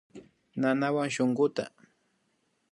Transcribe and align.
Nanawan 0.61 1.09
shunkuta 1.15 1.63